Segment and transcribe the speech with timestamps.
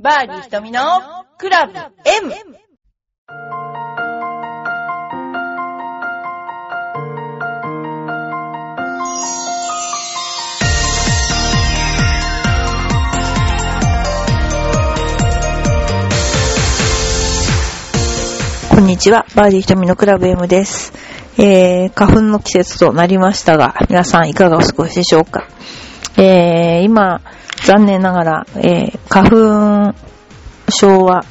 [0.00, 0.80] バーディー瞳の
[1.38, 1.90] クラブ M!
[18.70, 20.92] こんにちは、バーディー瞳のクラブ M です。
[21.38, 25.48] えー、花粉の季節となりましたが、皆さんいかがお過ごしでしょうか？
[26.16, 27.20] えー、今、
[27.68, 29.94] 残念ながら、えー、花粉
[30.70, 31.26] 症は、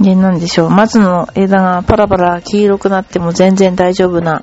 [0.00, 4.42] で、なんでしょう、松の枝がパラパラ黄色くなっても全然大丈夫な、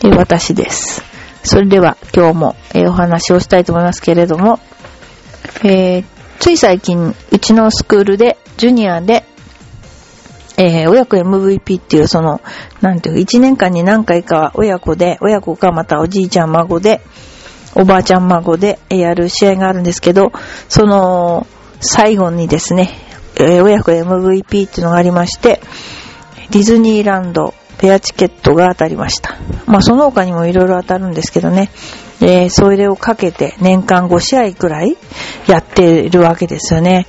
[0.00, 1.04] えー私です。
[1.44, 4.58] それでは今日も、えーお話をしたいと思いますけれども、
[5.62, 6.04] えー、
[6.40, 9.24] つい最近、うちのスクールで、ジュニアで、
[10.56, 12.40] えー、親子 MVP っていうその、
[12.80, 17.00] なんていうか、一年間に何回かは親子で、親子かまたおじいちゃん孫で、
[17.78, 20.32] おばあちゃん孫でやる試合があるんですけど、
[20.68, 21.46] その、
[21.80, 22.90] 最後にですね、
[23.38, 25.60] 親子 MVP っていうのがありまして、
[26.50, 29.36] ディズニーランドペアチケットが当たりました。
[29.66, 31.70] まあその他にもいろいろ当たるんですけどね、
[32.22, 34.96] えーそれをかけて年間5試合くらい
[35.46, 37.06] やっているわけですよね。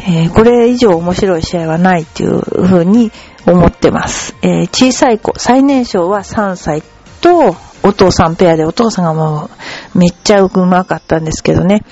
[0.00, 3.12] えーこれ以上面白い試合はないっていうふうに
[3.46, 4.34] 思ってます。
[4.42, 6.82] えー小さい子、最年少は3歳
[7.20, 9.50] とお父さんペアでお父さんがも
[9.94, 11.82] うめっちゃうまかったんですけどね。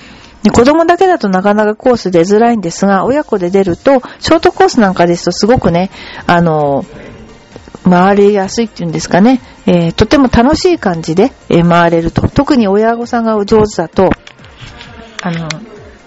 [0.43, 5.89] で子供だけだとなかなかコース出づらいんですが、親子で出ると、ショートコースなんかですとすごくね、
[6.25, 6.85] あの、
[7.89, 12.27] 回りやすいっていうんですかね、えーとても楽しい感じで、えー回れると。
[12.27, 14.09] 特に親御さんが上手だと、
[15.21, 15.49] あの、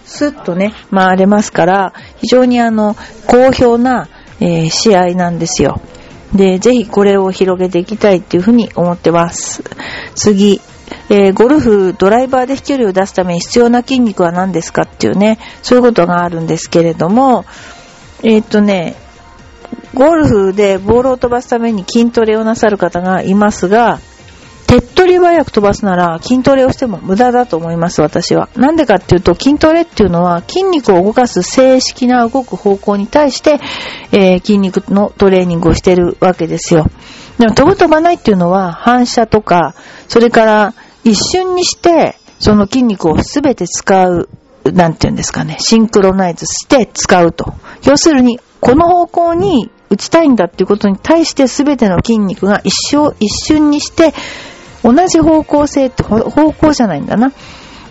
[0.05, 4.08] スッとね、回れますから、非常にあの、好評な、
[4.41, 5.81] えー試合なんですよ。
[6.34, 9.62] で、ぜひこれを広げていきたいっていうふうに思ってます。
[10.14, 10.61] 次、
[11.09, 17.45] えーゴルフ、ドライバーで飛距離を出すために必要な筋肉は何ですかっていうね、そういうことがあるんですけれども、
[18.23, 18.97] えーっとね、
[19.95, 23.98] ゴルフでボールを飛ばすために筋トレをなさる方がいますが、
[24.70, 28.48] 手っ取り早く飛ばすなら筋トレをしても無駄だと思います、私は。
[28.55, 33.58] なんでかっていうと、筋トレっていうのは筋肉を動かす正式な動く方向に対して、
[34.12, 36.86] えー筋肉のトレーニングをしてるわけですよ。
[37.39, 39.74] でも飛ぶ飛ばないっていうのは反射とか、
[40.06, 44.28] それから一瞬にしてその筋肉をすべて使う、
[44.72, 47.55] なんていうんですかね、シンクロナイズして使うと。
[47.83, 54.14] 要するに、この方向に打ちたいんだっていうことに対してすべての筋肉が一生、一瞬にして
[54.83, 57.33] 同じ方向性って方向じゃないんだな。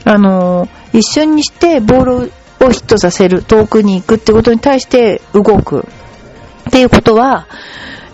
[0.06, 2.32] あの一瞬にしてボール
[2.66, 5.86] をヒットさせる、遠くに行くってことに対して動く。
[6.68, 7.48] っていうことは、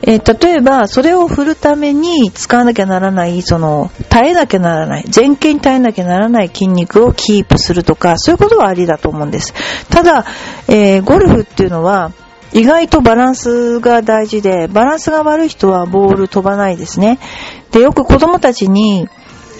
[0.01, 9.53] えー例えば、それを振るために使わなきゃならない、その、耐えなきゃならない、前傾に耐えなきゃならない筋肉をキープするとか、そういうことはありだと思うんです。
[9.89, 10.25] ただ、
[10.67, 12.11] えーゴルフっていうのは、
[12.55, 17.19] 意外とバランスが大事で、バランスが悪い人はボール飛ばないですね。
[17.71, 19.09] で、よく子供たちに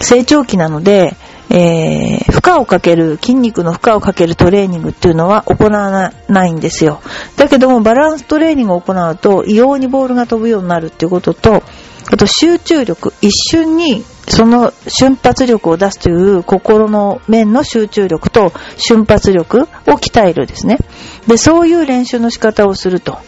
[0.00, 1.14] 成長期なので、
[1.50, 7.02] えー負荷をかける、筋肉の負荷をかけるトレーニングっていうのは行わないんですよ。
[7.36, 11.62] だけども、バランストレーニングを行うと、異様にボールが飛ぶようになるっていうことと、
[12.10, 20.78] あと集中力、一瞬にその瞬発力を出すという心の面の集中力と瞬発力を鍛えるですね。
[21.26, 23.18] で、そういう練習の仕方をすると。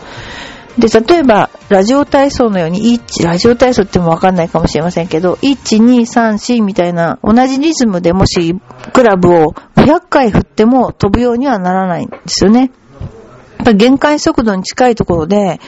[0.78, 8.54] で、例えば、ラジオ体操のように、1、ラジオ体操ってもわかんないかもしれませんけど、1、2、3、4みたいな、同じリズムでもし、
[8.92, 12.70] クラブを500回振っても飛ぶようにはならないんですよね。
[13.58, 15.60] やっぱ限界速度に近いところで、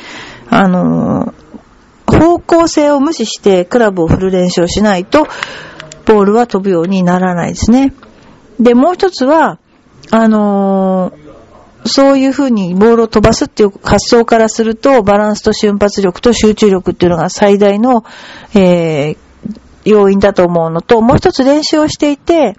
[0.49, 1.50] あのー
[2.11, 5.27] 方向性を無視してクラブを振る練習をしないと、
[6.07, 7.95] ボールは飛ぶようにならないですね。
[8.59, 9.59] で、もう一つは、
[10.11, 11.31] あのー
[11.87, 18.05] そういう風にボールを飛ばすっていう発想からすると、バランスと瞬発力と集中力っていうのが最大の、
[18.55, 19.17] えー
[19.85, 22.57] 要因だと思うのと、もう一つ練習をしていて、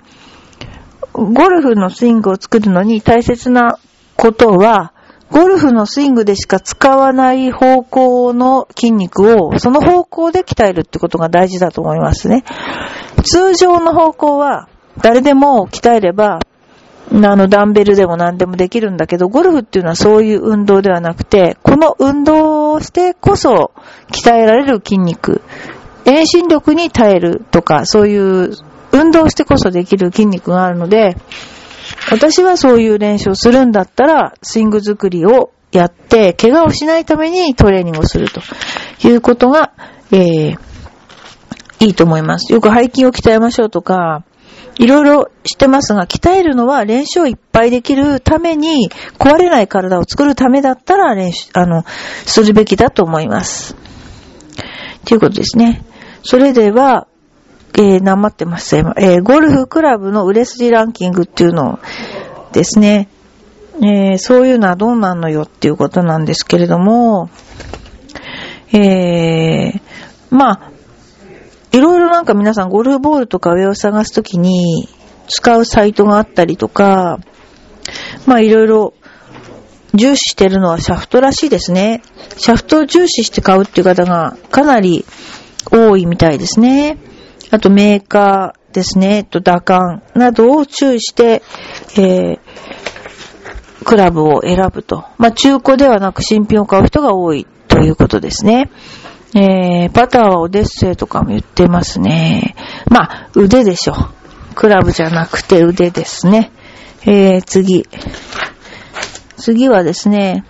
[1.13, 3.77] ゴルフのスイングを作るのに大切な
[4.15, 4.93] ことは、
[5.31, 12.43] ゴルフのスイングでしか使わない方向の筋肉を、その方向で鍛えるってことが大事だと思いますね。
[13.23, 14.67] 通常の方向は、
[15.01, 16.39] 誰でも鍛えれば、
[17.13, 23.71] あの、ダンベルでも何でもできるんだけど、ゴルフっていうのはそういう運動ではなくて、この運動をしてこそ
[24.11, 25.41] 鍛えられる筋肉、
[26.05, 28.51] 遠心力に耐えるとか、そういう
[28.91, 31.15] 運動してこそできる筋肉があるので、
[32.11, 38.41] 私はそういう練習をするんだったら、スイング作りをやって、怪我をしないためにトレーニングをすると
[39.07, 39.71] いうことが、
[40.11, 40.57] えー、
[41.79, 42.51] いいと思います。
[42.51, 44.25] よく背筋を鍛えましょうとか、
[44.77, 51.85] いろいろしてますが、鍛えるのは練習をいっぱいできるために、壊れない体を作るためだったら練習、あの、
[52.25, 53.75] するべきだと思います。
[55.05, 55.83] ということですね。
[56.23, 57.07] それでは、
[57.75, 61.79] えー、なまってますえー、ゴルフクラブの売れ筋ランキングっていうの
[62.51, 63.07] ですね、
[63.81, 67.29] えー、そういうのはどうなんのよっていうことなんですけれども、
[68.73, 69.81] えー、
[70.29, 70.71] まあ、
[71.71, 74.89] いろいろなんか皆さんゴルフボールとか上を探すときに
[75.27, 77.19] 使うサイトがあったりとか、
[78.25, 78.93] まあいろいろ
[79.93, 82.01] 重視してるのはシャフトらしいですね。
[82.37, 85.05] シャフトを重視して買うっていう方がかなり
[85.71, 86.97] 多いみたいですね。
[87.51, 91.43] あとメーカーですね、と打感などを注意して、
[91.97, 92.39] えー、
[93.83, 95.05] クラブを選ぶと。
[95.17, 98.71] まあ中古ではなく新品を買う人が多いということですね。
[99.33, 102.55] えー、パターはオデッセイとかも言ってますね。
[102.89, 103.93] まあ、腕でしょ。
[104.55, 106.51] クラブじゃなくて腕ですね。
[107.05, 107.87] えー、次。
[109.37, 110.45] 次はですね、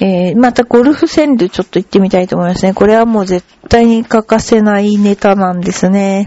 [0.00, 2.72] えー、またゴルフ川柳ちょっと行ってみたいと思いますね。
[2.72, 6.24] これはもう絶対に欠かせないネタなんですね。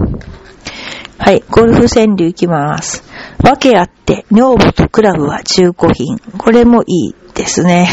[1.17, 3.03] はい、ゴルフ川柳行きます。
[3.43, 6.19] わけあって、女房とクラブは中古品。
[6.37, 7.87] これもいいですね。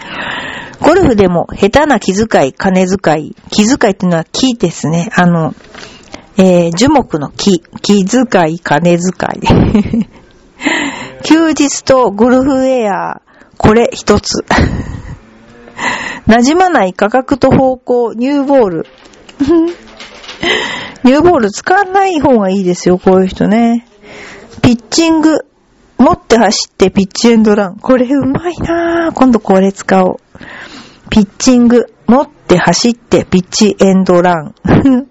[0.80, 3.34] ゴルフでも下手な気遣い、金遣い。
[3.50, 5.10] 気遣いっていうのは木ですね。
[5.14, 5.54] あの、
[6.36, 7.62] えー、樹木の木。
[7.82, 10.06] 気遣い、金遣い。
[11.24, 13.22] 休日とゴルフウェア、
[13.56, 14.44] これ一つ。
[16.26, 18.86] 馴染まない価格と方向、ニューボール。
[21.04, 23.86] ニューボール使わない方がいいですよ、こういう人ね。
[24.62, 25.46] ピッチング、
[25.98, 27.76] 持って走ってピッチエンドラン。
[27.76, 29.12] これうまいなぁ。
[29.12, 30.16] 今度これ使おう。
[31.10, 34.54] ピッチング、持って走ってピッチエンドラン。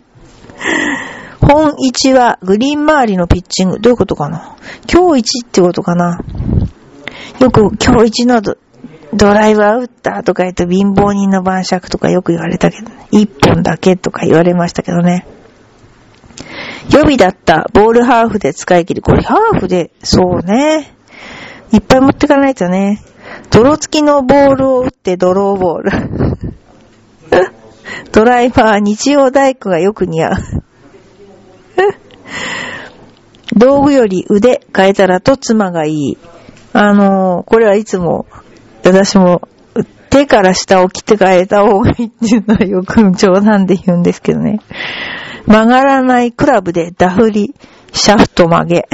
[1.42, 3.80] 本一はグリーン周りのピッチング。
[3.80, 4.56] どういうことかな？
[4.92, 6.20] 今日一ってことかな？
[7.40, 8.42] よく今日一の
[9.14, 15.26] ドライバー打ったとか言うと貧乏人の晩酌とかよく言われたけど、ね、一本だけとか言われましたけどね。
[16.92, 19.02] 予備だったボールハーフで使い切る。
[19.02, 20.94] これハーフで、そうね。
[21.72, 23.02] いっぱい持ってかないとね。
[23.52, 25.92] 泥付きのボールを打ってドローボール。
[28.12, 30.34] ドライバー、日曜大工がよく似合う。
[33.56, 36.18] 道具より腕変えたらと妻がいい。
[36.74, 38.26] あのー、これはいつも、
[38.90, 39.42] 私も、
[40.10, 44.60] 手から下を切って変えた方がいいっていうのはよく冗談で言うんですけどね。
[45.46, 47.54] 曲がらないクラブでダフり、
[47.94, 48.88] シャフト曲げ。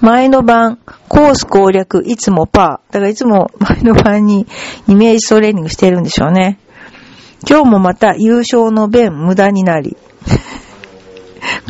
[0.00, 0.78] 前の晩、
[1.08, 2.92] コース攻略、いつもパー。
[2.92, 4.46] だからいつも前の晩に
[4.88, 6.58] イメージトレーニングしてるんでしょうね。
[7.48, 9.96] 今日もまた優勝の弁無駄になり。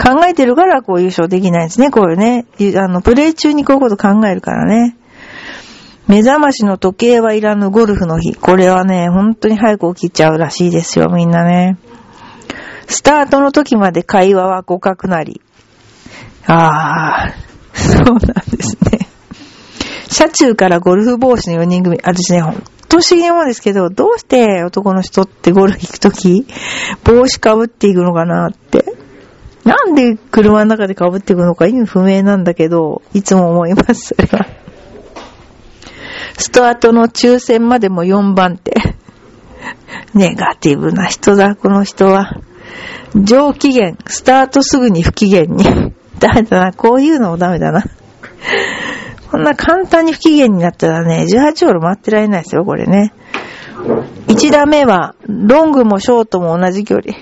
[0.02, 2.46] 考えてるからこう優勝できないんですね、こういうね。
[2.76, 4.96] あの、プレイ中にこういうこと考えるからね。
[6.08, 8.34] 目覚ましの時計はいらぬゴルフの日。
[8.34, 11.78] これはね、本当に早く起きちゃうらしいですよ、みんなね。
[12.86, 15.40] スタートの時まで会話は互角なり。
[16.46, 19.08] あー、そうなんですね。
[20.08, 21.98] 車中からゴルフ帽子の4人組。
[22.04, 26.46] 私ね、ほんと不思議なもんですけど、どうして男の人ってゴルフ行くとき、
[27.02, 28.84] 帽子かぶっていくのかなって。
[29.64, 34.45] なんで車の中でかぶっていくのか意味不明なんだけど、いつも思います、それは。
[36.36, 38.74] スタートの抽選までも4番手。
[40.14, 42.30] ネガティブな人だ、この人は。
[43.14, 45.64] 上機嫌、スタートすぐに不機嫌に。
[46.20, 46.72] ダメだな。
[46.72, 47.84] こういうのもダメだな。
[49.30, 53.12] こんな簡単に不機嫌になったらね、18ホール回ってられないですよ、これね。
[54.28, 57.14] 1打目は、ロングもショートも同じ距離。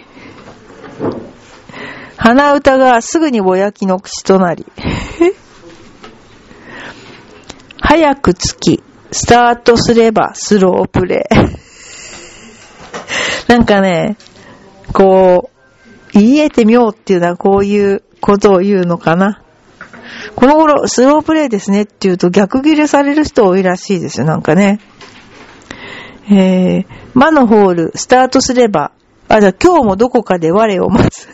[2.16, 4.66] 鼻歌がすぐにぼやきの口となり。
[7.80, 8.82] 早くつき、
[9.14, 11.34] スタートすればスロープレイ。
[13.48, 14.16] なんかね、
[14.92, 15.50] こ
[16.12, 19.40] う、言えてみようっていうのはこういうことを言うのかな。
[20.34, 24.80] この頃、スロープレイですねって言うと逆切れされる人多いらしいですよ、なんかね。
[26.28, 28.90] えー、魔のホール、スタートすれば、
[29.28, 31.28] あ、じゃあ今日もどこかで我を待つ。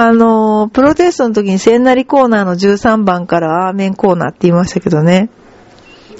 [0.00, 5.28] あの、プロテストの時に聖なりコーナーの13番からアーメンコーナーって言いましたけどね。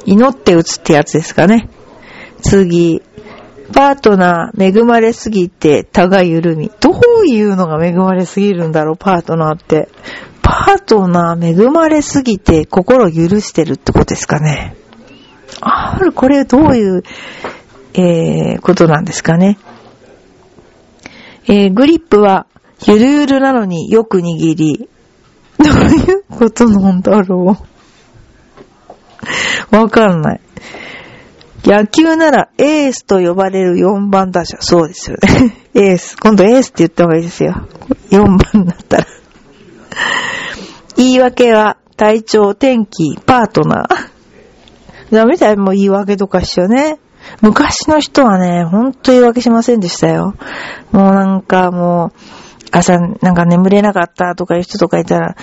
[0.04, 1.68] 祈って打つってやつですかね。
[2.42, 3.02] 次、
[3.72, 6.72] パートナー恵まれすぎて他が緩み。
[6.80, 9.88] どういうのが恵まれすぎるんだろう、パートナーって。
[10.42, 14.74] パートナー恵まれすぎて心許してるってことですかね。
[15.60, 17.04] ある、これどういう、
[17.94, 19.56] えー、ことなんですかね。
[21.46, 22.46] えー、グリップは
[22.86, 24.88] ゆるゆるなのによく握り、
[25.58, 27.56] どういうことなんだろ
[29.72, 30.40] うわかんない。
[31.64, 34.58] 野球ならエースと呼ばれる4番打者。
[34.60, 35.56] そうですよね。
[35.74, 36.16] エース。
[36.16, 37.66] 今度エースって言った方がいいですよ。
[38.10, 39.06] 4番になったら。
[40.96, 45.14] 言い訳は体調、天気、パートナー。
[45.14, 46.98] ダメだよ、もう言い訳とかしようね。
[47.42, 50.34] 昔の人はね、ほんと言い訳しませんでしたよ。
[50.92, 55.36] もうなんかもう、朝なんか眠れなかったとかいう人とかいたら、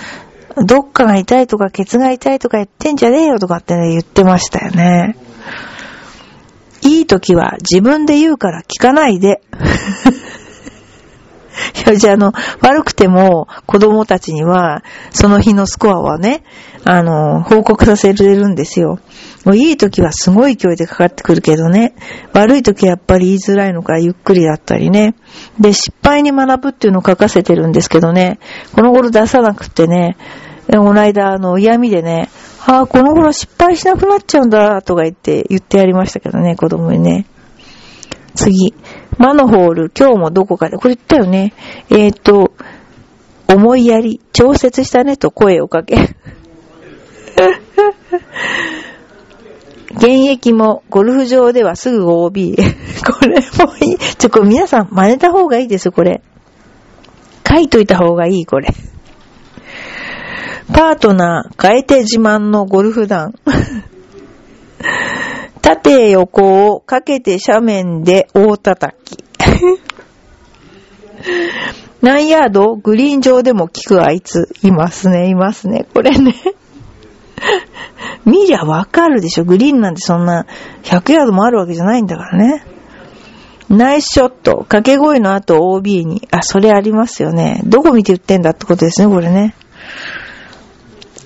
[0.64, 5.16] どっかが痛いとか、ケツが痛いとか言ってんじゃねえよとかってね、言ってましたよね。
[6.82, 9.42] いい時は自分で言うから聞かないで。
[11.86, 16.42] いや、じゃあ、あの、悪くても子供たちには、その日のスコアはね、
[16.84, 18.98] あの、報告させれるんですよ。
[19.44, 21.94] もういい時はすごい勢いでかかってくるけどね、
[22.32, 25.14] 悪い時はやっぱり言いづらいのかゆっくりだったりね。
[25.58, 28.38] で、失敗に学ぶっていうのを書かせてるんですけどね、
[28.74, 30.16] この頃出さなくてね、
[30.70, 32.28] この間、あの、嫌味でね、
[32.66, 37.26] ああ、この頃失敗しなくなっちゃうんだ、とか言って、言ってやりましたけどね、子供にね。
[38.34, 38.74] 次。
[39.18, 41.54] マノホール、今日もどこかで、これ言ったよね。
[41.90, 42.52] えっ、と、
[43.48, 45.96] 思いやり、調節したねと声をかけ。
[49.96, 52.56] 現役もゴルフ場ではすぐ OB。
[52.56, 53.98] これもいい。
[53.98, 56.22] ちょ、これ皆さん真似た方がいいです、これ。
[57.48, 58.68] 書いといた方がいい、これ。
[60.68, 63.34] パートナー、変えて自慢のゴルフ団。
[65.66, 69.18] 縦横をかけて斜面で大叩き。
[72.00, 74.48] 何ヤードグリーン上でも聞くあいつ。
[74.62, 75.84] いますね、いますね。
[75.92, 76.36] これね。
[78.24, 79.44] 見りゃわかるでしょ。
[79.44, 80.46] グリーンなんてそんな
[80.84, 82.64] 100ヤードもあるわけじゃないんだからね。
[83.68, 84.58] ナイスショット。
[84.58, 86.28] 掛け声の後 OB に。
[86.30, 87.60] あ、それありますよね。
[87.64, 89.56] どこ見て言ってんだってことですね、これね。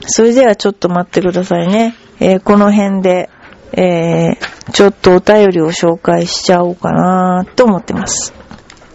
[0.07, 1.95] それではちょっと待ってくださいね。
[2.21, 3.29] えー、この辺で、
[3.73, 8.33] えー、ちょっとお便りを紹介しちゃおうかなと思ってます。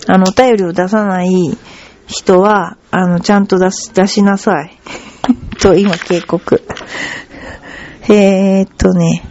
[0.07, 1.29] あの、お便りを出さない
[2.07, 4.77] 人は、あの、ちゃんと出し、出しなさい。
[5.59, 6.61] と、今警告。
[8.09, 9.23] えーっとね、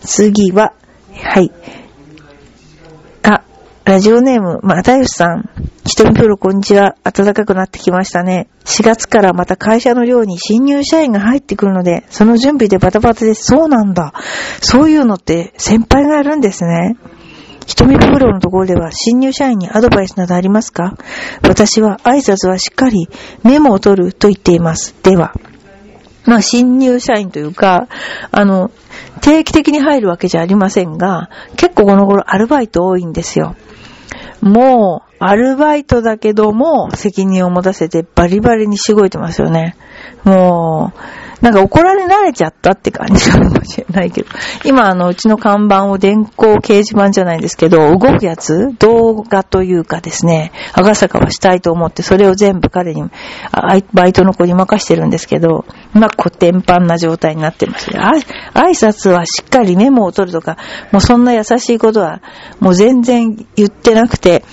[0.00, 0.72] 次は、
[1.22, 1.52] はい。
[3.90, 5.50] ラジオネーム、またよしさん。
[5.84, 6.94] ひとみプロこんにちは。
[7.02, 8.48] 暖かくなってきましたね。
[8.64, 13.46] 4月からまた会社の寮に新入社員が入ってくるので、その準備でバタバタです。
[13.46, 14.14] そうなんだ。
[14.62, 16.98] そういうのって先輩がやるんですね。
[17.66, 20.96] ひとみプロのところでは新入社員にアドバイスなどありますか？
[21.42, 23.08] 私は挨拶はしっかり
[23.42, 24.94] メモを取ると言っています。
[25.02, 25.34] では。
[26.26, 27.88] まあ、新入社員というか、
[28.30, 28.70] あの、
[29.20, 33.56] 定期的に入るわけじゃありませんが、結構この頃アルバイト多いんですよ。
[34.42, 39.76] もう、アルバイトだけども、責任を持たせてバリバリにしごいてますよね。
[40.24, 41.00] もう、
[41.40, 44.28] なんか怒られ慣れちゃったって感じかもしれないけど。
[44.64, 53.04] 今、あの、うちの看板を電光掲示板じゃないですけど、動くやつ動画というかですね、赤坂はしたいと思って、それを全部彼に、
[53.94, 58.12] バイトの子に任してるんですけど、まあ、古典版な状態になってますあ
[58.54, 60.58] 挨拶はしっかりメモを取るとか、
[60.92, 62.20] もうそんな優しいことは、
[62.60, 64.44] もう全然言ってなくて、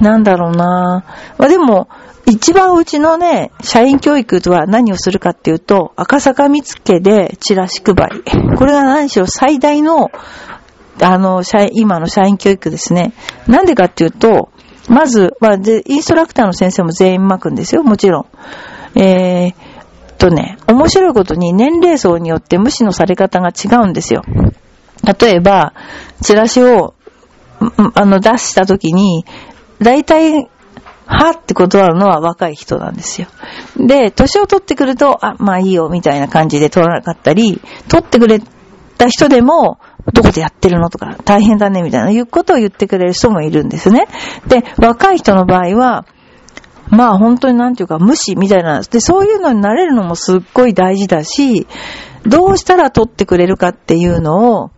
[0.00, 1.04] なんだろうな
[1.38, 1.88] まあ、でも、
[2.26, 8.56] 一番うちのね、社員教育とは何をするかっていうと、赤坂見附でチラシ配り。
[8.56, 10.10] これが何しろ最大の、
[11.00, 13.12] あの、社員、今の社員教育ですね。
[13.48, 14.50] なんでかっていうと、
[14.88, 18.26] まず、まあ、インストラクターの先生も全員巻くんですよ、もちろ
[18.94, 18.98] ん。
[18.98, 19.54] えー、
[20.18, 24.22] とね、面白いことに年齢層によって無視のされ方が違うんですよ。
[25.20, 25.74] 例えば、
[26.22, 26.94] チラシを、
[27.94, 29.24] あの、出した時に、
[29.80, 30.48] 大体、
[31.12, 33.28] はって断るのは若い人なんですよ。
[33.76, 38.40] で、年を取ってくると、あ、まあいいよ、みたいな感じで取らなかったり、取ってくれ
[38.98, 39.78] た人でも、
[40.12, 44.06] どこでやってるのとか、大変だね、みたいな、いうことを言ってくれる人もいるんですね。
[44.48, 46.06] で、若い人の場合は、
[46.88, 48.82] まあ本当になんていうか無視みたいな。
[48.82, 51.66] で、そういうのになれるのもすっごい大事だし、
[52.26, 54.70] どうしたら取ってくれるかっていうのを、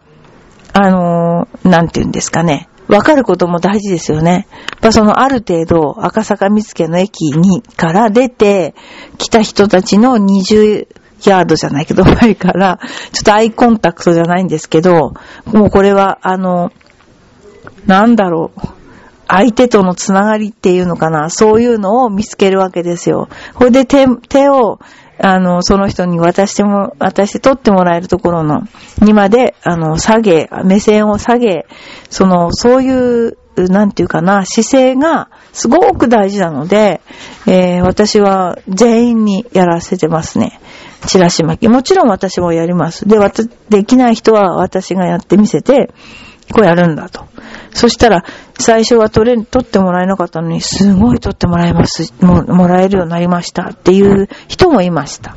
[0.72, 2.68] あのー、なんていうんですかね。
[2.88, 4.46] わかることも大事ですよね。
[4.70, 8.74] やっぱそのある程度赤坂見附の駅にから出て
[9.18, 10.86] 来た人たちの20
[11.30, 12.78] ヤードじゃないけど 前から
[13.12, 15.14] ちょっとアイコンタクトじゃないんですけど、
[15.46, 16.72] もうこれはあの、
[17.86, 18.60] なんだろう。
[19.26, 21.30] 相手とのつながりっていうのかな。
[21.30, 23.28] そういうのを見つけるわけですよ。
[23.54, 24.80] これで手、手を
[25.18, 28.62] あの、その人に渡しても、渡して取ってもらえるところの、
[29.00, 31.66] にまで、あの、下げ、目線を下げ、
[32.10, 37.00] その、そういうなんていうかな、姿勢がすごく大事なので、
[37.46, 40.60] えー、私は全員にやらせてますね。
[41.06, 41.68] チラシ巻き。
[41.68, 43.06] もちろん私もやります。
[43.06, 45.92] で、わたできない人は私がやってみせて、
[46.52, 47.26] こうやるんだと。
[47.74, 48.24] そしたら、
[48.58, 55.36] 最初は取れ、取ってもらえなかったのに、すごい取ってもらえます、も、もらえるようになりましたっていう人もいました。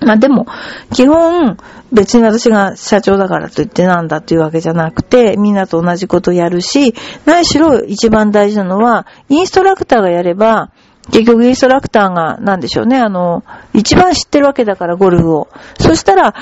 [0.00, 0.46] まあでも、
[0.94, 1.58] 基本、
[1.92, 10.70] 別に私が社長だからといってなんだというわけじゃなくて、みんなと同じことやるし、何しろ一番大事なのは、インストラクターがやれば、
[11.10, 13.42] 結局インストラクターが、なんでしょうね、あの、
[13.74, 15.48] 一番知ってるわけだから、ゴルフを。
[15.80, 16.34] そしたら、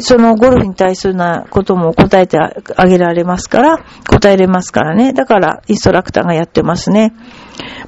[0.00, 3.78] そのゴルフに対するなことも答えてあげられますから、
[4.08, 5.12] 答えれますからね。
[5.12, 7.12] だから、インストラクターがやってますね。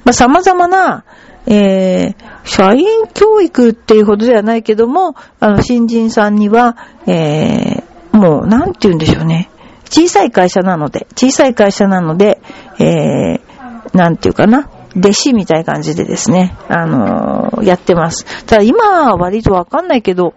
[0.03, 1.05] まあ、様々な、
[1.45, 6.75] えー、社員教育っていうほどではないけども、あの、新人さんには、
[7.07, 9.49] えー、もう、なんて言うんでしょうね。
[9.89, 12.41] 小さい会社なので、小さい会社なので、
[12.79, 14.69] えー、なんていうかな。
[14.97, 18.25] 弟子みたいな感じでですね、あのー、やってます。
[18.45, 20.33] ただ今は割とわかんないけど、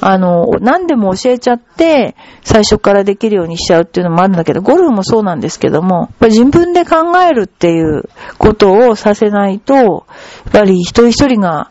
[0.00, 10.04] あの、何でも教えちゃって、最初からできるようにしちゃうっていうのもあるんだけど、ゴルフもそうなんですけども、自分で考えるっていうことをさせないと、やっ
[10.52, 11.70] ぱり一人一人が、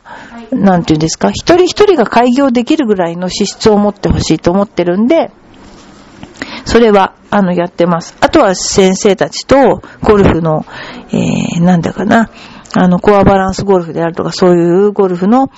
[0.51, 5.31] なんていうんですか、一人一人が開業できるぐらいの資質を持ってほしいと思ってるんで、
[6.65, 8.15] それは、あの、やってます。
[8.19, 10.65] あとは先生たちと、ゴルフの、
[11.11, 12.29] えー、なんだかな、
[12.75, 15.49] あの、コアバランスゴルフであるとか、そういうゴルフの、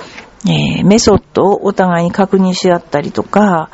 [0.47, 3.69] えー、メソッドをお互いに確認し合ったりとか、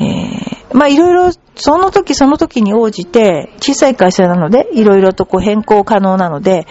[0.00, 6.66] えー、まあいろいろ、その時その時に応じて、小さい会社なので、いろいろとこう変更可能なので、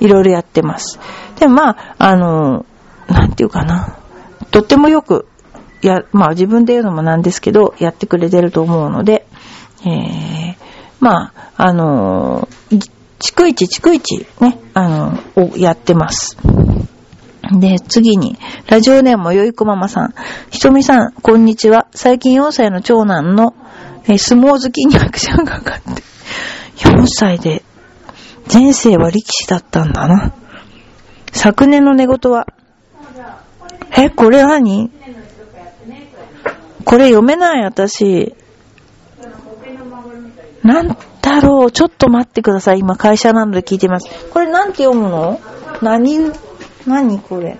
[0.00, 0.98] いろいろやってます。
[1.38, 2.66] でもまあ、あの、
[3.08, 3.98] なんていうかな。
[4.50, 5.26] とってもよく、
[5.82, 9.26] や、まあ自分で言うのもなんですけど、やってくれてると思うので、
[9.84, 10.54] えー、
[11.00, 12.48] まあ、あの、
[13.20, 16.36] 逐一逐一ね、あの、をやってます。
[17.52, 20.14] で、次に、ラジオネームよいこママさん。
[20.50, 21.86] ひとみさん、こんにちは。
[21.92, 23.54] 最近4歳の長男の、
[24.06, 26.02] え相撲好きにアクションがかかって、
[26.76, 27.62] 4歳で、
[28.52, 30.32] 前世は力士だったんだな。
[31.32, 32.46] 昨年の寝言は、
[33.96, 34.90] え、これ何？
[36.84, 38.34] これ読めない、私。
[40.62, 42.78] なんだろうちょっと待ってください。
[42.78, 44.08] 今会社なので聞いてます。
[44.30, 45.40] これなんて読むの？
[45.82, 46.32] 何？
[46.86, 47.58] 何これ？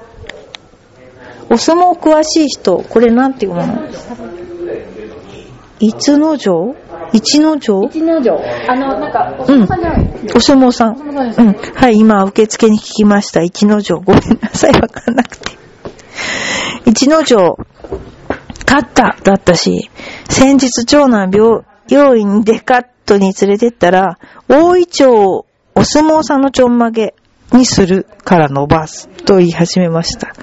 [1.50, 3.64] お相撲詳しい人、これなんていうの？
[5.80, 6.74] いつの城？
[7.12, 7.82] 一の城？
[7.88, 8.40] 一の城。
[8.68, 10.96] あの、なんか、お相撲さんじゃない、うん、お相撲さん。
[10.96, 11.52] うん。
[11.52, 13.42] はい、今、受付に聞きました。
[13.42, 14.00] 一の城。
[14.00, 15.52] ごめんなさい、わかんなくて。
[16.86, 17.58] 一の城、
[18.66, 19.90] 勝っただったし、
[20.28, 27.14] 先日長男病、病院でカットに連れてったら、大井町お相撲さんのちょんまげ、
[27.54, 30.34] にするから伸ばすと言い始めました。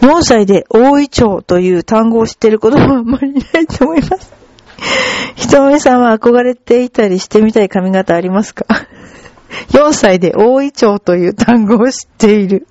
[0.00, 4.32] 4歳で大井町という単語を知っている子供はあんまりいないと思います。
[5.36, 8.64] ひとみさんは憧れていたりしてみたい髪型ありますか
[9.70, 12.66] ?4 歳で大井町という単語を知っている。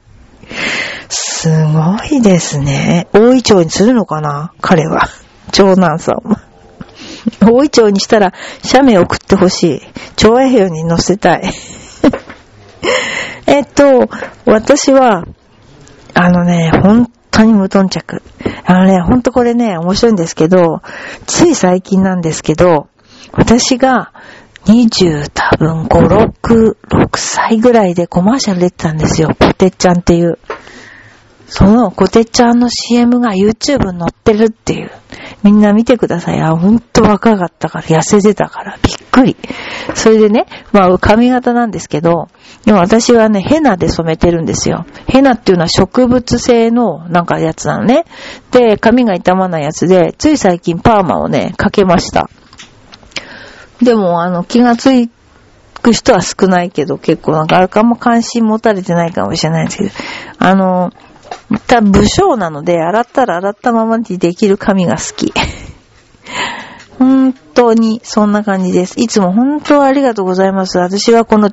[1.09, 3.07] すごいですね。
[3.13, 4.53] 大井町にするのかな？
[4.61, 5.07] 彼は。
[5.51, 6.41] 長男さんは。
[7.41, 9.81] 大井町にしたら、写メ送ってほしい。
[10.15, 11.43] 長愛平に載せたい。
[13.47, 14.09] えっと、
[14.45, 15.25] 私は、
[16.13, 18.21] あのね、本当に無頓着。
[18.65, 20.81] あのね、ほんとこれね、面白いんですけど、
[21.25, 22.87] つい最近なんですけど、
[23.31, 24.11] 私が
[24.65, 29.29] 20多分5、6、6歳ぐらいでコマーシャル出てたんですよ。
[29.39, 30.37] ポテちゃんっていう。
[31.47, 34.91] そのコテちゃんの CM が YouTube に載ってるっていう。
[35.43, 36.41] みんな見てください。
[36.41, 39.37] あ、ほんと若かったから、痩せてたから、びっくり。
[39.93, 42.27] それでね、まあ髪型なんですけど、
[42.65, 44.85] でも私はね、ヘナで染めてるんですよ。
[45.07, 48.05] ヘナっていうのは植物性のなんかやつなのね。
[48.51, 52.29] で、髪が傷まないやつで、つい最近パーマをね、かけました。
[53.81, 55.09] でも、あの、気がつい
[55.81, 59.91] く人は少ないけど、結構なんかあれかも関心持たれてないかもしれないんですけど、
[60.39, 60.91] あの、
[61.67, 65.33] た武将なので、洗ったら洗ったままにできる髪が好き。
[66.99, 68.95] 本当にそんな感じです。
[68.97, 70.79] いつも本当ありがとうございます。
[70.79, 71.51] 私はこの、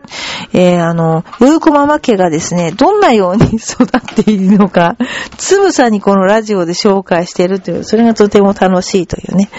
[0.55, 4.97] えー、あの、ゆうこママ家がですね、どんなように育っているのか、
[5.37, 9.51] つぶさにこのラジオで紹介しているという、それがとても楽しいというね、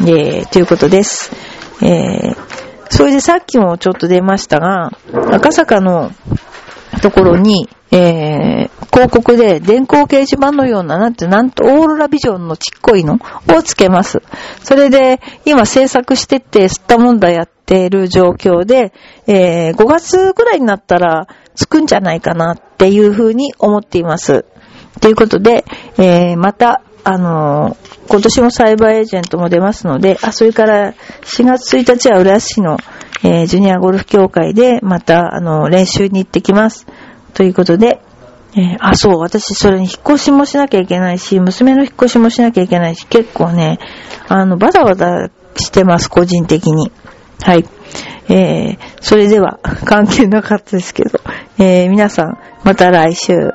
[0.00, 1.32] えー、ということです。
[1.82, 2.36] えー、
[2.88, 4.90] それでさっきもちょっと出ましたが、
[5.32, 6.10] 赤坂の
[7.02, 14.22] ところに、えー、広告で電光掲示板のような、なんて、なんとオーロラビジョンのちっこいのをつけます。
[14.62, 18.92] それで、今制作してって、吸ったもんだやっている状況で、
[19.26, 24.44] えー、5月ぐらいになったらつくんじゃないかなっていうふうに思っています。
[25.00, 25.64] ということで、
[25.96, 32.76] えー、また、あのー今年もサイバーエージェントも出ますので、あ、それから4月1日は浦安市の、
[33.22, 36.88] えージュニアゴルフ協会でまた、あの練習に行ってきます。
[37.34, 38.00] ということで、
[38.56, 43.78] えーあ、そう、私それに引っ越しもしなきゃいけないし、娘の引っ越しもしなきゃいけないし、結構ね、
[44.28, 46.90] あの、バタバタしてます、個人的に。
[47.42, 47.64] はい。
[48.28, 51.20] えー、それでは、関係なかったですけど、
[51.58, 53.52] えー、皆さん、また来週。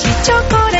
[0.00, 0.77] チョコレート